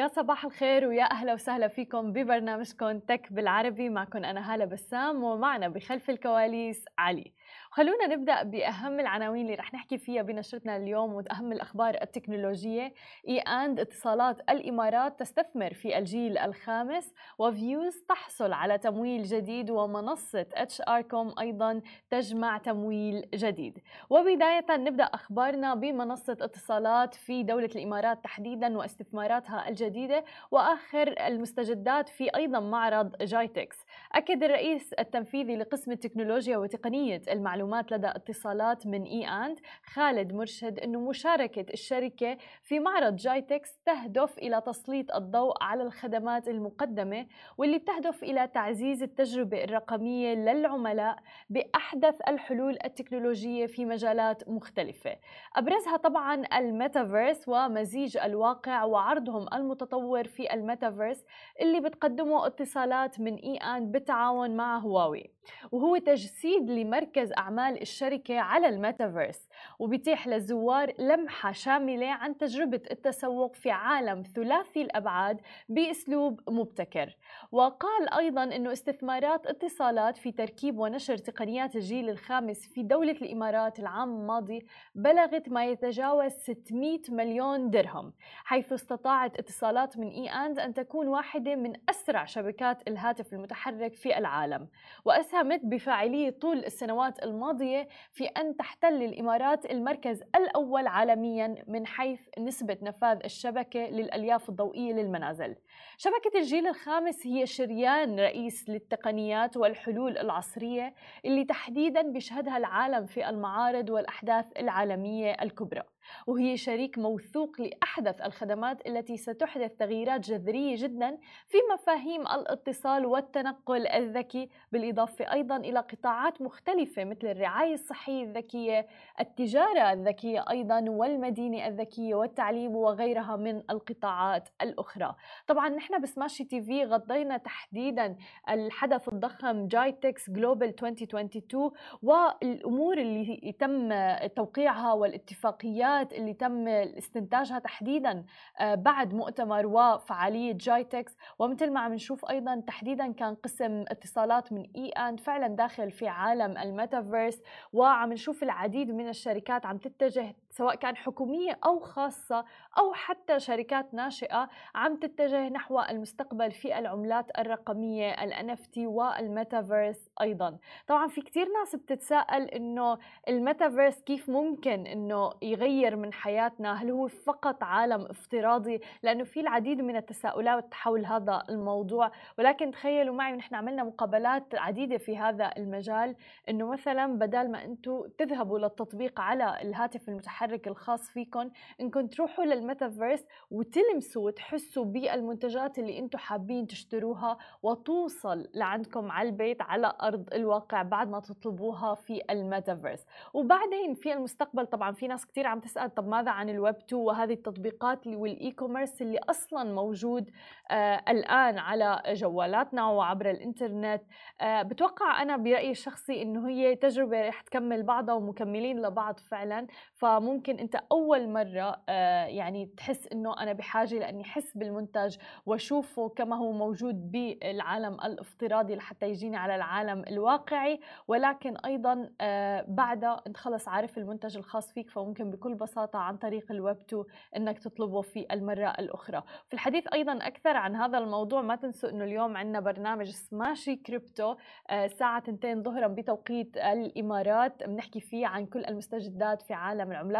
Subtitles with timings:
[0.00, 3.88] يا صباح الخير ويا أهلا وسهلا فيكم ببرنامجكم تك بالعربي.
[3.88, 7.32] معكم أنا هالة بسام ومعنا بخلف الكواليس علي.
[7.70, 12.92] خلونا نبدأ بأهم العناوين اللي رح نحكي فيها بنشرتنا اليوم وأهم الأخبار التكنولوجية.
[13.28, 20.82] اي اند اتصالات الإمارات تستثمر في الجيل الخامس وفيوز تحصل على تمويل جديد ومنصة اتش
[20.88, 21.80] ار كوم أيضا
[22.10, 23.78] تجمع تمويل جديد.
[24.10, 32.60] وبداية نبدأ أخبارنا بمنصة اتصالات في دولة الإمارات تحديدا واستثماراتها الجديده وآخر المستجدات في أيضا
[32.60, 33.78] معرض جايتكس.
[34.12, 41.00] أكد الرئيس التنفيذي لقسم التكنولوجيا وتقنية المعلومات لدى اتصالات من إي آند خالد مرشد إنه
[41.00, 47.26] مشاركة الشركة في معرض جايتكس تهدف إلى تسليط الضوء على الخدمات المقدمة
[47.58, 51.16] واللي بتهدف إلى تعزيز التجربة الرقمية للعملاء
[51.50, 55.16] بأحدث الحلول التكنولوجية في مجالات مختلفة.
[55.56, 61.24] أبرزها طبعا الميتافيرس ومزيج الواقع وعرضهم المتطور في الميتافيرس
[61.60, 65.30] اللي بتقدمه اتصالات من إي اند بالتعاون مع هواوي
[65.72, 73.70] وهو تجسيد لمركز أعمال الشركة على الميتافيرس وبيتيح للزوار لمحة شاملة عن تجربة التسوق في
[73.70, 77.16] عالم ثلاثي الأبعاد بأسلوب مبتكر.
[77.52, 84.20] وقال أيضا أنه استثمارات اتصالات في تركيب ونشر تقنيات الجيل الخامس في دولة الإمارات العام
[84.20, 88.12] الماضي بلغت ما يتجاوز 600 مليون درهم
[88.44, 94.18] حيث استطاعت اتصالات من إي أند أن تكون واحدة من أسرع شبكات الهاتف المتحرك في
[94.18, 94.68] العالم.
[95.04, 102.78] وأسهمت بفاعلية طول السنوات الماضية في أن تحتل الإمارات المركز الأول عالميا من حيث نسبة
[102.82, 105.56] نفاذ الشبكة للألياف الضوئية للمنازل.
[105.96, 113.90] شبكة الجيل الخامس هي شريان رئيس للتقنيات والحلول العصرية اللي تحديدا بيشهدها العالم في المعارض
[113.90, 115.82] والأحداث العالمية الكبرى.
[116.26, 121.18] وهي شريك موثوق لأحدث الخدمات التي ستحدث تغييرات جذرية جدا
[121.48, 128.86] في مفاهيم الاتصال والتنقل الذكي بالإضافة أيضا إلى قطاعات مختلفة مثل الرعاية الصحية الذكية
[129.20, 135.14] التجارة الذكية أيضا والمدينة الذكية والتعليم وغيرها من القطاعات الأخرى.
[135.46, 138.16] طبعا نحن ب Smashi TV غطينا تحديدا
[138.50, 141.70] الحدث الضخم جايتكس جلوبال 2022
[142.02, 143.90] والأمور اللي تم
[144.26, 148.24] توقيعها والاتفاقيات الخدمات اللي تم استنتاجها تحديدا
[148.60, 151.16] آه، بعد مؤتمر وفعالية جايتكس.
[151.38, 156.08] ومثل ما عم نشوف أيضا تحديدا كان قسم اتصالات من إي أند فعلا داخل في
[156.08, 157.42] عالم الميتافيرس.
[157.72, 162.44] وعم نشوف العديد من الشركات عم تتجه سواء كان حكومية أو خاصة
[162.78, 170.58] أو حتى شركات ناشئة عم تتجه نحو المستقبل في العملات الرقمية ال NFT والميتافيرس أيضا.
[170.86, 177.08] طبعا في كتير ناس بتتساءل إنه الميتافيرس كيف ممكن إنه يغير من حياتنا؟ هل هو
[177.08, 182.10] فقط عالم افتراضي؟ لأنه في العديد من التساؤلات حول هذا الموضوع.
[182.38, 186.16] ولكن تخيلوا معي ونحن عملنا مقابلات عديدة في هذا المجال
[186.48, 192.44] إنه مثلا بدل ما أنتم تذهبوا للتطبيق على الهاتف المتحرك المحرك الخاص فيكم انكم تروحوا
[192.44, 200.82] للميتافيرس وتلمسوا وتحسوا بالمنتجات اللي أنتم حابين تشتروها وتوصل لعندكم على البيت على أرض الواقع
[200.82, 203.06] بعد ما تطلبوها في الميتافيرس.
[203.34, 207.32] وبعدين في المستقبل طبعا في ناس كثير عم تسأل طب ماذا عن الويب 2 وهذه
[207.32, 210.30] التطبيقات وال e-commerce اللي أصلا موجود
[210.70, 214.02] آه الآن على جوالاتنا وعبر الإنترنت؟
[214.40, 219.66] آه بتوقع أنا برأيي الشخصي إنه هي تجربة رح تكمل بعضها ومكملين لبعض فعلا.
[219.94, 226.08] فممكن ممكن أنت أول مرة آه، يعني تحس إنه أنا بحاجة لأني أحس بالمنتج وأشوفه
[226.08, 230.80] كما هو موجود بالعالم الافتراضي لحتى يجيني على العالم الواقعي.
[231.08, 236.52] ولكن أيضا آه، بعدها أنت خلص عارف المنتج الخاص فيك فممكن بكل بساطة عن طريق
[236.52, 237.04] الويب 2
[237.36, 239.22] إنك تطلبه في المرة الأخرى.
[239.48, 244.34] في الحديث أيضا أكثر عن هذا الموضوع ما تنسوا إنه اليوم عندنا برنامج سماشي كريبتو
[244.70, 247.62] الساعة 2 ظهرا بتوقيت الإمارات.
[247.64, 250.19] بنحكي فيه عن كل المستجدات في عالم العملات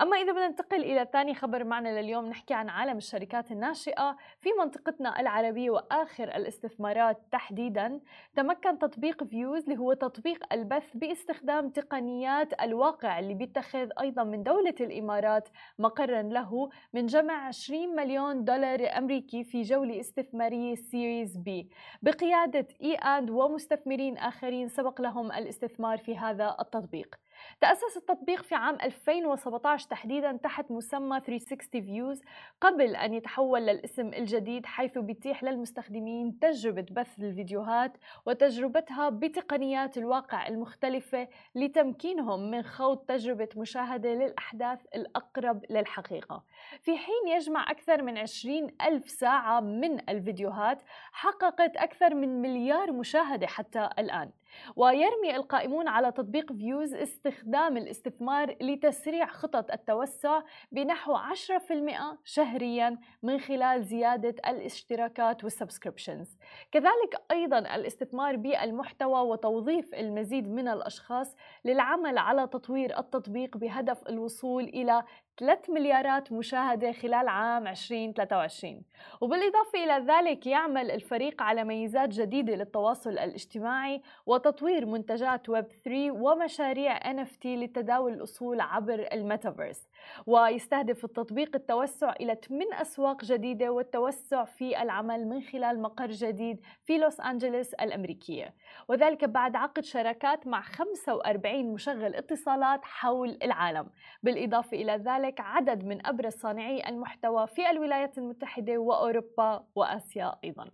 [0.00, 4.16] أما إذا بدنا ننتقل إلى ثاني خبر معنا لليوم نحكي عن عالم الشركات الناشئة.
[4.40, 8.00] في منطقتنا العربية وآخر الاستثمارات تحديدا
[8.34, 14.74] تمكن تطبيق فيوز اللي هو تطبيق البث باستخدام تقنيات الواقع اللي بيتخذ أيضا من دولة
[14.80, 15.48] الإمارات
[15.78, 21.68] مقرا له من جمع 20 مليون دولار أمريكي في جولة استثمارية series B
[22.02, 27.16] بقيادة إي أند ومستثمرين آخرين سبق لهم الاستثمار في هذا التطبيق.
[27.60, 32.18] تأسس التطبيق في عام 2017 تحديدا تحت مسمى 360 Views
[32.60, 37.96] قبل أن يتحول للاسم الجديد حيث بيتيح للمستخدمين تجربة بث الفيديوهات
[38.26, 46.44] وتجربتها بتقنيات الواقع المختلفة لتمكينهم من خوض تجربة مشاهدة للأحداث الأقرب للحقيقة.
[46.82, 50.78] في حين يجمع أكثر من 20 ألف ساعة من الفيديوهات
[51.12, 54.30] حققت أكثر من مليار مشاهدة حتى الآن.
[54.76, 60.42] ويرمي القائمون على تطبيق فيوز استخدام الاستثمار لتسريع خطط التوسع
[60.72, 66.38] بنحو 10% شهريا من خلال زيادة الاشتراكات وال subscriptions.
[66.72, 75.04] كذلك أيضا الاستثمار بالمحتوى وتوظيف المزيد من الأشخاص للعمل على تطوير التطبيق بهدف الوصول إلى
[75.38, 78.82] 3 مليارات مشاهدة خلال عام 2023
[79.20, 86.98] وبالإضافة إلى ذلك يعمل الفريق على ميزات جديدة للتواصل الاجتماعي وتطوير منتجات ويب 3 ومشاريع
[86.98, 89.88] NFT لتداول الأصول عبر الميتافيرس.
[90.26, 96.98] ويستهدف التطبيق التوسع إلى 8 أسواق جديدة والتوسع في العمل من خلال مقر جديد في
[96.98, 98.54] لوس أنجلوس الأمريكية.
[98.88, 103.90] وذلك بعد عقد شراكات مع 45 مشغل اتصالات حول العالم.
[104.22, 110.70] بالإضافة إلى ذلك عدد من أبرز صانعي المحتوى في الولايات المتحدة وأوروبا وآسيا أيضاً.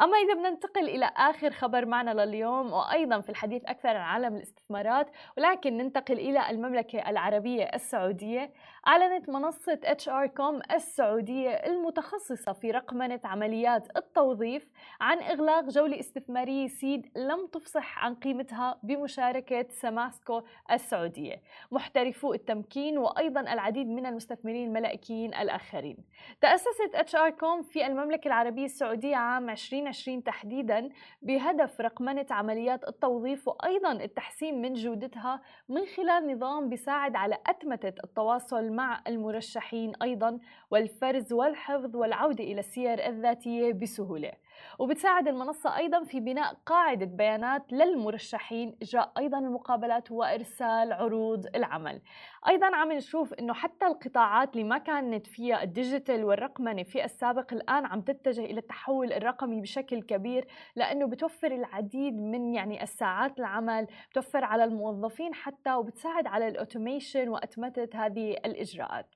[0.00, 4.36] أما إذا بدنا ننتقل إلى آخر خبر معنا لليوم وأيضا في الحديث أكثر عن عالم
[4.36, 8.52] الاستثمارات ولكن ننتقل إلى المملكة العربية السعودية.
[8.88, 14.68] أعلنت منصة HR.com السعودية المتخصصة في رقمنة عمليات التوظيف
[15.00, 21.42] عن إغلاق جولة استثمارية سيد لم تفصح عن قيمتها بمشاركة سماسكو السعودية.
[21.72, 25.96] محترفو التمكين وأيضا العديد من المستثمرين الملائكيين الآخرين.
[26.40, 30.88] تأسست HR.com في المملكة العربية السعودية عام 2020 تحديدا
[31.22, 38.71] بهدف رقمنة عمليات التوظيف وأيضا التحسين من جودتها من خلال نظام بيساعد على أتمتة التواصل
[38.76, 40.38] مع المرشحين أيضا
[40.70, 44.32] والفرز والحفظ والعودة إلى السير الذاتية بسهولة.
[44.78, 52.00] وبتساعد المنصة أيضا في بناء قاعدة بيانات للمرشحين إجراء أيضا المقابلات وإرسال عروض العمل.
[52.48, 57.52] أيضا عم نشوف أنه حتى القطاعات اللي ما كانت فيها ال digital والرقمنة في السابق
[57.52, 63.86] الآن عم تتجه إلى التحول الرقمي بشكل كبير لأنه بتوفر العديد من يعني الساعات العمل
[64.10, 69.06] بتوفر على الموظفين حتى وبتساعد على ال automation وأتمتة هذه الإجراءات.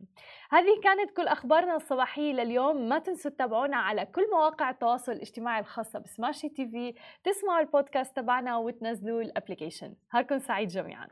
[0.50, 2.88] هذه كانت كل أخبارنا الصباحية لليوم.
[2.88, 6.94] ما تنسوا تتابعونا على كل مواقع التواصل الاجتماعي الخاصة بسماشي تي في
[7.24, 9.94] تسمعوا البودكاست تبعنا وتنزلوا ال application.
[10.12, 11.08] نهاركم سعيد جميعاً.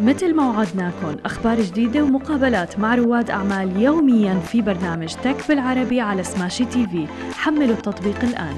[0.00, 6.22] مثل ما وعدناكم أخبار جديدة ومقابلات مع رواد أعمال يوميا في برنامج تك بالعربي على
[6.22, 7.06] سماشي تي في.
[7.34, 8.56] حملوا التطبيق الآن.